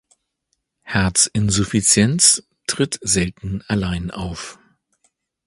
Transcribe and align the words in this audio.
Herzinsuffizienz 0.81 2.41
tritt 2.65 2.97
selten 3.03 3.63
allein 3.67 4.09
auf. 4.09 4.57